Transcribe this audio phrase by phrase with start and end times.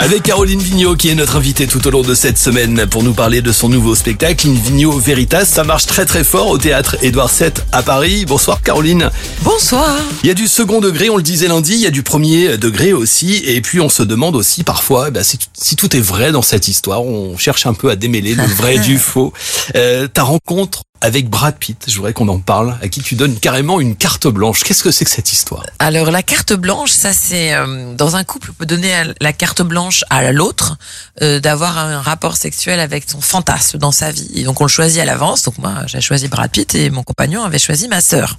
[0.00, 3.14] Avec Caroline Vigneault qui est notre invitée tout au long de cette semaine pour nous
[3.14, 5.44] parler de son nouveau spectacle In Vigneault Veritas.
[5.44, 8.24] Ça marche très très fort au théâtre Édouard VII à Paris.
[8.26, 9.10] Bonsoir Caroline.
[9.42, 9.96] Bonsoir.
[10.22, 12.58] Il y a du second degré, on le disait lundi, il y a du premier
[12.58, 13.36] degré aussi.
[13.46, 16.68] Et puis on se demande aussi parfois bah, si, si, tout est vrai dans cette
[16.68, 17.02] histoire.
[17.02, 19.32] On cherche un peu à démêler le vrai du faux.
[19.76, 21.84] Euh, ta rencontre avec Brad Pitt.
[21.86, 24.64] Je voudrais qu'on en parle, à qui tu donnes carrément une carte blanche.
[24.64, 25.62] Qu'est-ce que c'est que cette histoire?
[25.78, 29.60] Alors la carte blanche, ça c'est euh, dans un couple, on peut donner la carte
[29.60, 30.76] blanche à l'autre
[31.22, 34.30] euh, d'avoir un rapport sexuel avec son fantasme dans sa vie.
[34.34, 35.42] Et donc on le choisit à l'avance.
[35.42, 38.38] Donc moi j'ai choisi Brad Pitt et mon compagnon avait choisi ma sœur.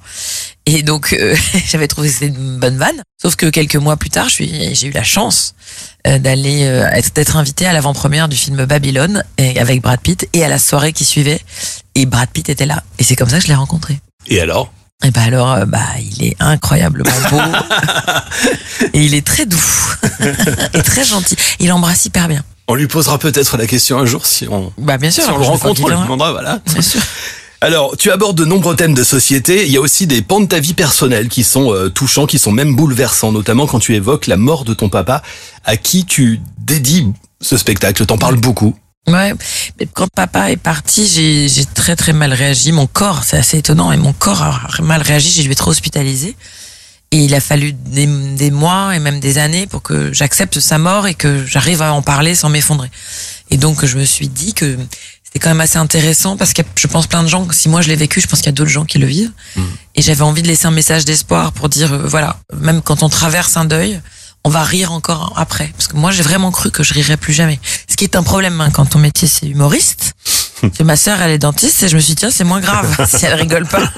[0.66, 1.36] Et donc euh,
[1.68, 3.02] j'avais trouvé que c'était une bonne vanne.
[3.22, 5.56] Sauf que quelques mois plus tard, j'ai eu la chance
[6.08, 10.44] euh, d'aller être d'être invité à l'avant-première du film Babylone et avec Brad Pitt et
[10.44, 11.42] à la soirée qui suivait
[11.96, 12.84] et Brad Pitt était là.
[13.00, 14.00] Et c'est comme ça que je l'ai rencontré.
[14.28, 14.72] Et alors?
[15.04, 17.40] Et bah alors, euh, bah il est incroyablement beau
[18.94, 19.62] et il est très doux
[20.74, 21.36] et très gentil.
[21.60, 22.44] Il embrasse hyper bien.
[22.68, 25.38] On lui posera peut-être la question un jour si on, bah bien sûr, si on
[25.38, 26.60] le rencontre, on lui demandera, voilà.
[26.66, 27.02] Bien sûr.
[27.62, 29.66] Alors, tu abordes de nombreux thèmes de société.
[29.66, 32.38] Il y a aussi des pans de ta vie personnelle qui sont euh, touchants, qui
[32.38, 35.24] sont même bouleversants, notamment quand tu évoques la mort de ton papa,
[35.64, 37.08] à qui tu dédies
[37.42, 38.06] ce spectacle.
[38.06, 38.76] T'en parles beaucoup.
[39.08, 39.34] Ouais,
[39.80, 42.72] mais quand papa est parti, j'ai très très mal réagi.
[42.72, 45.30] Mon corps, c'est assez étonnant, et mon corps a mal réagi.
[45.32, 46.36] J'ai dû être hospitalisé.
[47.12, 50.80] Et il a fallu des, des, mois et même des années pour que j'accepte sa
[50.80, 52.90] mort et que j'arrive à en parler sans m'effondrer.
[53.52, 54.76] Et donc je me suis dit que
[55.24, 57.90] c'était quand même assez intéressant parce que je pense plein de gens, si moi je
[57.90, 59.32] l'ai vécu, je pense qu'il y a d'autres gens qui le vivent.
[59.56, 59.62] Mmh.
[59.96, 63.08] Et j'avais envie de laisser un message d'espoir pour dire, euh, voilà, même quand on
[63.08, 64.02] traverse un deuil,
[64.46, 65.72] on va rire encore après.
[65.76, 67.60] Parce que moi, j'ai vraiment cru que je rirais plus jamais.
[67.90, 70.14] Ce qui est un problème hein, quand ton métier c'est humoriste.
[70.78, 72.96] que ma sœur, elle est dentiste et je me suis dit, tiens, c'est moins grave
[73.10, 73.92] si elle rigole pas.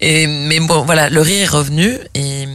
[0.00, 2.46] Et, mais bon, voilà, le rire est revenu et,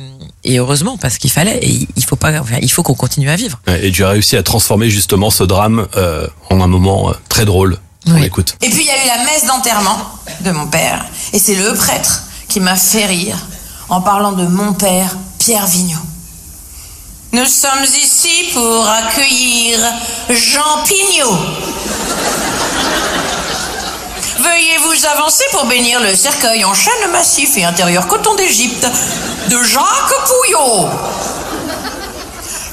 [0.44, 3.38] et heureusement parce qu'il fallait et il faut pas, enfin, il faut qu'on continue à
[3.38, 3.60] vivre.
[3.82, 7.46] Et tu as réussi à transformer justement ce drame euh, en un moment euh, très
[7.46, 7.78] drôle.
[8.08, 8.14] Oui.
[8.18, 8.58] On écoute.
[8.62, 9.98] Et puis il y a eu la messe d'enterrement
[10.42, 13.38] de mon père et c'est le prêtre qui m'a fait rire
[13.90, 16.11] en parlant de mon père, Pierre Vigneault.
[17.34, 19.80] Nous sommes ici pour accueillir
[20.30, 21.38] Jean Pignot.
[24.40, 28.86] Veuillez vous avancer pour bénir le cercueil en chêne massif et intérieur coton d'Égypte
[29.48, 30.90] de Jacques Pouillot.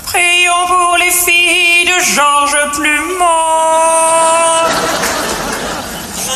[0.06, 3.25] Prions pour les filles de Georges Plumont.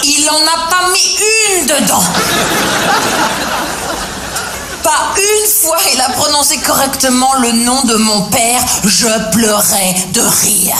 [0.04, 1.18] Il en a pas mis
[1.58, 2.04] une dedans.
[4.82, 10.20] Pas une fois il a prononcé correctement le nom de mon père, je pleurais de
[10.20, 10.76] rire.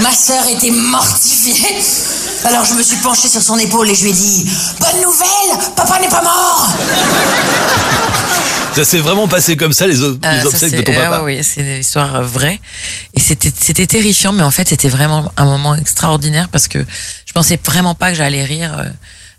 [0.00, 1.78] Ma sœur était mortifiée.
[2.44, 4.50] Alors je me suis penchée sur son épaule et je lui ai dit
[4.80, 6.72] Bonne nouvelle, papa n'est pas mort
[8.74, 11.24] Ça s'est vraiment passé comme ça, les, les Ah, ça, obsèques de ton papa ah
[11.24, 12.60] oui, c'est une histoire euh, vraie.
[13.14, 16.78] Et c'était, c'était terrifiant, mais en fait, c'était vraiment un moment extraordinaire parce que
[17.26, 18.72] je pensais vraiment pas que j'allais rire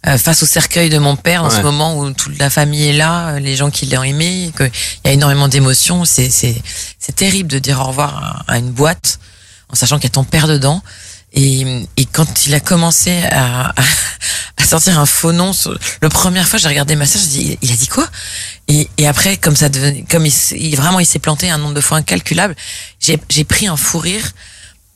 [0.08, 1.58] euh, face au cercueil de mon père dans Ouais.
[1.58, 4.72] ce moment où toute la famille est là, euh, les gens qui l'ont aimé, qu'il
[5.06, 6.06] y a énormément d'émotions.
[6.06, 6.62] C'est, c'est,
[7.00, 9.20] c'est terrible de dire au revoir à, à une boîte
[9.70, 10.82] en sachant qu'il y a ton père dedans.
[11.36, 11.66] Et,
[11.98, 13.74] et quand il a commencé à, à,
[14.62, 15.52] à sortir un faux nom,
[16.02, 18.08] le première fois, j'ai regardé ma sœur, j'ai dit, il a dit quoi?
[18.68, 21.58] Et, et après, comme ça devenait, comme il, s'est- il- vraiment il s'est planté un
[21.58, 22.56] nombre de fois incalculable,
[23.00, 24.32] j'ai j'ai pris un fou rire.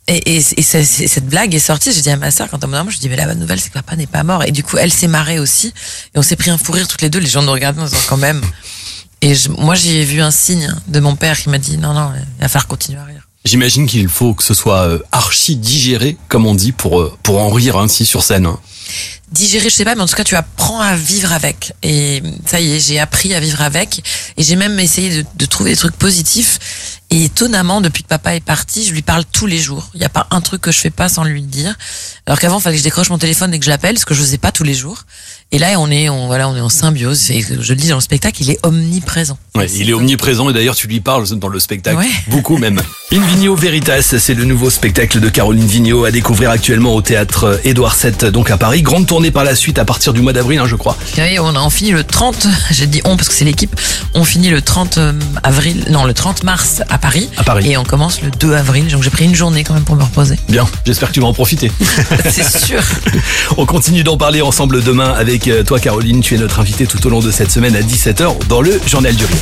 [0.09, 1.91] Et, et, et cette blague est sortie.
[1.91, 3.69] J'ai dit à ma sœur quand on m'a je dis mais la bonne nouvelle c'est
[3.69, 4.43] que papa n'est pas mort.
[4.45, 5.67] Et du coup, elle s'est marrée aussi.
[6.15, 7.19] Et on s'est pris un fou rire toutes les deux.
[7.19, 8.41] Les gens nous regardaient en disant quand même.
[9.21, 12.11] Et je- moi, j'ai vu un signe de mon père qui m'a dit non non,
[12.15, 13.27] il va falloir continuer à rire.
[13.45, 17.39] J'imagine qu'il faut que ce soit euh, archi digéré, comme on dit, pour, euh, pour
[17.39, 18.45] en rire ainsi sur scène.
[18.45, 18.59] hein.
[19.31, 21.71] digérer, je sais pas, mais en tout cas, tu apprends à vivre avec.
[21.81, 24.03] Et ça y est, j'ai appris à vivre avec.
[24.37, 26.59] Et j'ai même essayé de, de trouver des trucs positifs.
[27.09, 29.89] Et étonnamment, depuis que papa est parti, je lui parle tous les jours.
[29.93, 31.77] Il n'y a pas un truc que je fais pas sans lui le dire.
[32.25, 34.13] Alors qu'avant, il fallait que je décroche mon téléphone et que je l'appelle, ce que
[34.13, 35.03] je faisais pas tous les jours.
[35.53, 37.31] Et là, on est, on, voilà, on est en symbiose.
[37.31, 39.37] Et je le dis dans le spectacle, il est omniprésent.
[39.55, 42.05] Ouais, il est omniprésent et d'ailleurs tu lui parles dans le spectacle, Ouais.
[42.27, 42.81] beaucoup même.
[43.13, 47.61] In Vigno Veritas, c'est le nouveau spectacle de Caroline Vigneault à découvrir actuellement au théâtre
[47.63, 48.81] Édouard VII, donc à Paris.
[48.81, 50.97] Grande tournée par la suite à partir du mois d'avril, hein, je crois.
[51.17, 53.73] Oui, on a on finit le 30, j'ai dit on parce que c'est l'équipe,
[54.13, 54.99] on finit le 30
[55.43, 57.29] avril, non le 30 mars à Paris.
[57.37, 57.71] À Paris.
[57.71, 60.03] Et on commence le 2 avril, donc j'ai pris une journée quand même pour me
[60.03, 60.37] reposer.
[60.49, 61.71] Bien, j'espère que tu vas en profiter.
[62.29, 62.83] c'est sûr.
[63.55, 67.05] On continue d'en parler ensemble demain avec euh, toi Caroline, tu es notre invitée tout
[67.05, 69.35] au long de cette semaine à 17h dans le Journal du Rire.